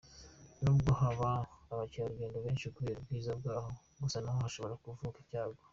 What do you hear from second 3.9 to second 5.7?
gusa naho hashobora kuvuka icyago.